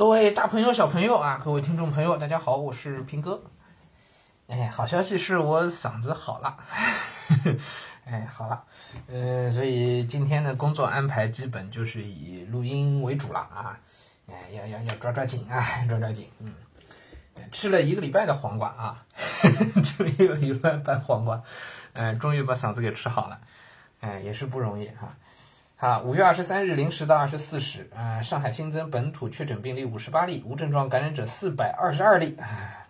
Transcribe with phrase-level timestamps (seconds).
[0.00, 3.42] 各位大朋友、小朋友啊，各位听众朋友，大家好，我是平哥。
[4.46, 6.56] 哎，好消息是我嗓子好了，
[8.08, 8.64] 哎，好了，
[9.08, 13.78] 嗯，所以今天的工作安排基本就是以录音为主了啊，
[14.26, 16.50] 哎，要要要抓抓紧啊， 抓抓紧，嗯，
[17.52, 19.04] 吃了一个礼拜的黄瓜啊，
[19.84, 21.42] 吃了一个礼拜半黄瓜，
[21.92, 23.38] 哎，终于把嗓子给吃好了，
[24.00, 25.14] 哎，也是不容易哈。
[25.82, 32.86] 好，五月二十三日零时到二十四时，啊，上海新增本土确诊病例五十八例，无症状感染者四百二十二例，啊，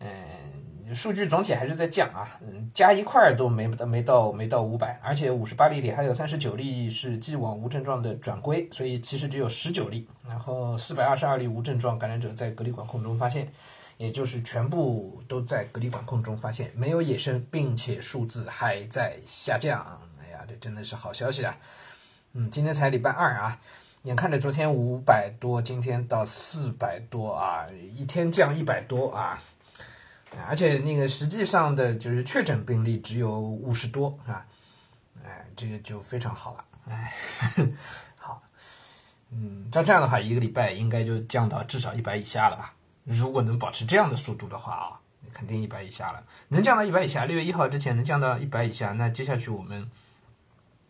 [0.00, 13.46] 嗯，数据总体还是在降啊，嗯，加一块都没没到没到五百，而且五十八例里还有三十九例是既往无症状的转归，所以其实只有十九例，然后四百二十二例无症状感染者在隔离管控中发现，
[13.98, 19.86] 也就是全部都在隔离管控中发现，没有野生，并且数字还在下降。
[20.48, 21.56] 这真的是好消息啊！
[22.34, 23.58] 嗯，今天才礼拜二啊，
[24.04, 29.38] 眼看着昨天五百多，今天到四百多啊，一天降一百多啊，
[30.48, 34.46] 而且那个实际上的就是确诊病例只有五十多啊，
[35.22, 37.12] 哎，这个就非常好了，哎，
[38.18, 38.42] 好，
[39.30, 42.72] 嗯，照这样的话，一个礼拜应该就降到至少一百以下了吧？
[43.04, 45.00] 如果能保持这样的速度的话啊，
[45.34, 46.24] 肯定一百以下了。
[46.48, 49.90] 能降到一百以下，六月一号之前能降到一百以下，那接下去我们。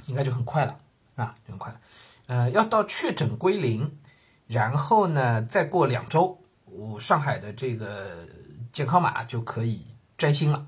[0.06, 0.78] 应该就很快了，
[1.17, 1.75] 啊，很快，
[2.27, 3.98] 呃，要到确诊归零，
[4.47, 8.27] 然后呢，再过两周，我上海的这个
[8.72, 9.86] 健康码就可以
[10.17, 10.67] 摘星了，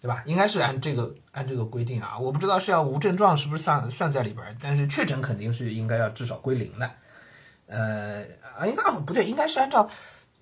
[0.00, 0.22] 对吧？
[0.26, 6.90] 应该是按这个按这个规定啊，我不知道是要无症状是不是算算在里边，但是确诊肯定是应该要至少归零的，
[7.66, 8.24] 呃，
[8.58, 9.88] 啊，应该不对，应该是按照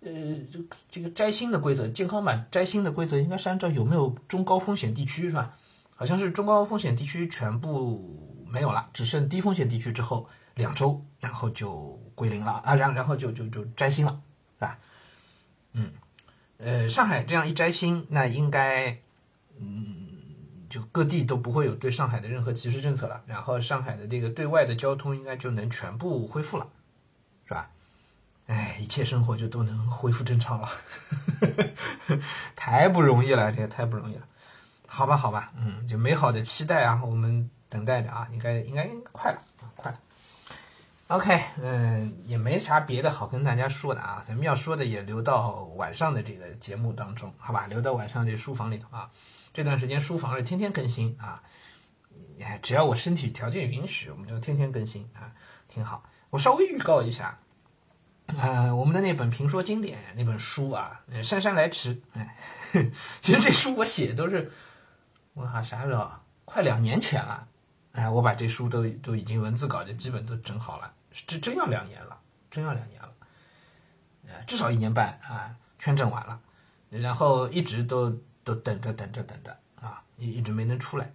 [0.00, 0.10] 呃
[0.52, 0.58] 这
[0.90, 5.56] 这个摘星的规则，健康码摘星的规则应该是按照有没有中高风险地区是吧？
[5.94, 14.20] 好像是中高风险地区全部没有了，只剩低风险地区之后两周，然后就归零了啊，然然后就就就摘星了，
[14.56, 14.78] 是吧？
[15.72, 15.92] 嗯，
[16.58, 18.98] 呃，上海这样一摘星，那应该，
[19.58, 20.06] 嗯，
[20.68, 26.68] 就各地都不会有对上海的任何歧视政策了，然后上海的这个对外的交通应该就能全部恢复了，
[27.46, 27.70] 是吧？
[28.46, 30.68] 哎，一切生活就都能恢复正常了，
[32.54, 34.28] 太不容易了，这也太不容易了。
[34.94, 39.98] 好吧，好吧，嗯，就美好的期待啊，我们等待着啊，应该应该快了啊，快了。
[41.08, 47.66] OK，嗯，也没啥别的好跟大家说的啊，咱们要说的也留到晚上的这个节目当中，好吧？
[47.66, 49.10] 留到晚上这书房里头啊。
[49.52, 51.42] 这段时间书房是天天更新啊，
[52.40, 55.32] 哎，只要我身体条件允许，我们就天天更新啊，
[55.68, 56.04] 挺好。
[56.30, 57.36] 我稍微预告一下，
[58.26, 62.36] 啊，我们的那本评说经典那本书啊，姗姗来迟，哎，
[63.20, 64.52] 其实这书我写都是。
[65.34, 66.10] 我哈啥时候？
[66.46, 67.48] 快两年前了，
[67.92, 70.92] 哎，我把这书都都已经文字稿就基本都整好了，
[71.26, 73.12] 这真要两年了，真要两年了，
[74.28, 76.38] 哎，至少一年半啊，全整完了，
[76.90, 78.10] 然后一直都
[78.44, 81.12] 都等着等着等着啊，一一直没能出来，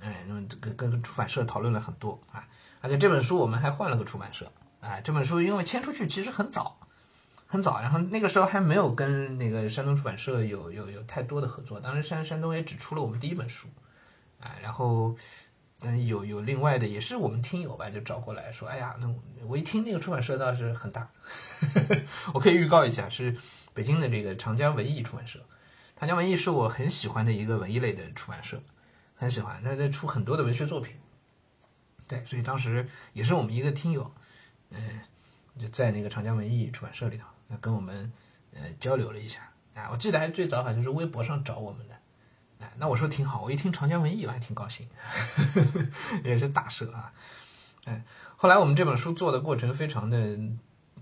[0.00, 2.48] 哎，那么这个跟出版社讨论了很多啊，
[2.80, 6.78] 而且这本书我们还换了个出版社，哎，这本书因为签出去其实很早。
[7.52, 11.78] 很早，然后那个时候还没有跟那个山东出版社有有有太多的合作。
[11.78, 13.68] 当时山山东也只出了我们第一本书，
[14.40, 15.14] 啊，然后
[15.80, 19.14] 嗯有有另外的也是我们听友吧，就找过来说，哎呀，那
[19.46, 21.06] 我一听那个出版社倒是很大，
[22.32, 23.36] 我可以预告一下，是
[23.74, 25.38] 北京的这个长江文艺出版社。
[25.98, 28.62] 长江文艺是我很喜欢的一个文艺类的出版社，
[29.14, 30.96] 很喜欢，那在出很多的文学作品。
[32.08, 34.10] 对，所以当时也是我们一个听友，
[34.70, 35.00] 嗯，
[35.60, 37.26] 就在那个长江文艺出版社里头。
[37.60, 38.12] 跟我们
[38.54, 39.40] 呃交流了一下
[39.74, 41.94] 啊，我记得还最早好像是微博上找我们的，
[42.60, 44.88] 哎，那我说挺好，我一听长江文艺我还挺高兴，
[46.24, 47.12] 也是大社啊，
[47.84, 48.02] 哎，
[48.36, 50.38] 后来我们这本书做的过程非常的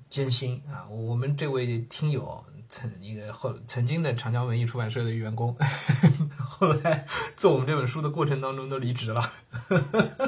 [0.08, 5.56] 艰辛啊，我们这位听友曾一个后曾经的长江文艺出版社的员工，
[6.38, 7.04] 后来
[7.36, 9.32] 做我们这本书的过程当中都离职了，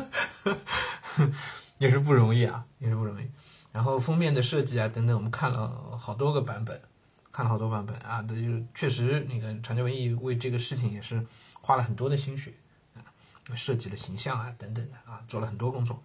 [1.79, 3.31] 也是不容易啊，也是不容易。
[3.73, 6.81] 然后封面的设计啊等等，我们看了好多个版本，
[7.33, 11.27] 看了好多版本啊，这就确实那个长江文艺为这个事情也是
[11.61, 12.53] 花了很多的心血
[12.95, 13.01] 啊，
[13.55, 16.03] 设计了形象啊等等的啊，做了很多工作。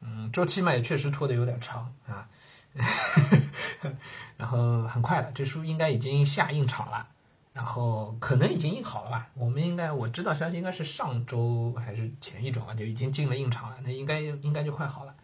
[0.00, 2.26] 嗯，周期嘛也确实拖得有点长啊，
[4.36, 7.06] 然后很快了，这书应该已经下印厂了，
[7.52, 9.28] 然后可能已经印好了吧？
[9.34, 15.14] 我们应该我知道消息应该是上周还是前一周啊，就已经进了印厂了，那应该应该就快好了。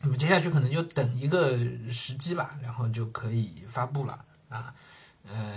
[0.00, 1.58] 那么接下去可能就等一个
[1.90, 4.72] 时机吧，然后就可以发布了啊。
[5.26, 5.56] 呃，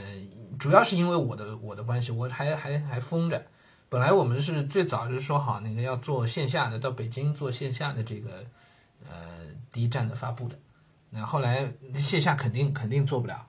[0.60, 3.46] 主要是因为我的我的关系，我还还还封着。
[3.88, 8.44] 本来我们是最早就说好那个要做线下的，到北京做线下的这个
[9.08, 9.14] 呃
[9.72, 10.58] 第一站的发布的
[11.10, 13.48] 那后来线下肯定肯定做不了，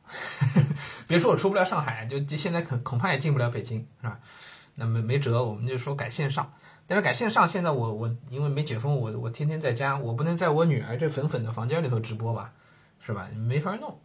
[1.06, 4.19] 别说我出不了上海，就就现在恐恐怕也进不了北京，是吧？
[4.75, 6.53] 那没没辙，我们就说改线上。
[6.87, 12.52] 但是改线上，现在我我因为没解封，我我天天在家，我不能在我女儿这粉粉的房间里头直播吧，
[13.00, 13.29] 是吧？
[13.34, 13.99] 没法弄，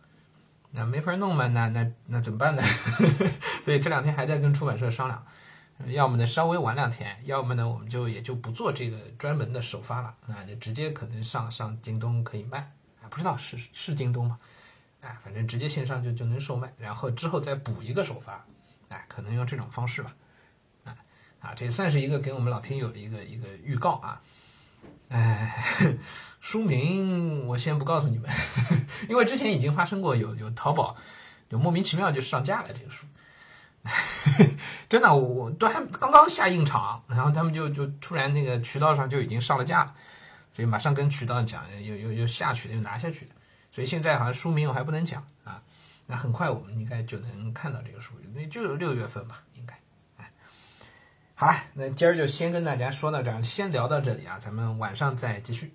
[0.71, 2.62] 那没法弄嘛，那那那怎么办呢？
[3.65, 5.25] 所以这两天还在跟出版社商量，
[5.88, 12.59] 要么呢稍微晚两天，要么呢我们就也就不做这个专门的首发了，啊，就直接可能上上京东可以卖，
[13.01, 14.39] 啊，不知道是是京东吗？
[15.01, 18.45] 哎，反正直接线上就就能售卖，然后之后再补一个首发，
[18.89, 20.15] 哎，可能用这种方式吧。
[21.47, 24.21] 啊，这也算是一个给我们老听友的一个一个预告啊，
[25.07, 25.55] 哎，
[26.41, 28.29] 书名我先不告诉你们，
[29.07, 30.97] 因为之前已经发生过有有淘宝
[31.49, 33.07] 就莫名其妙就上架了这个书，
[34.89, 39.95] 真的我都还刚刚下印厂，然后他们就就突然那个渠道上就已经上了架了，
[40.53, 43.31] 所以马上跟渠道讲又又又下去了又拿下去了，
[43.71, 45.61] 所以现在好像书名我还不能讲啊，
[46.07, 49.41] 那很快我们应该就能看到这个书，那就六月份吧。
[51.39, 55.72] 好了，那今儿就先跟大家说到这儿，先聊到这里啊，咱们晚上再继续。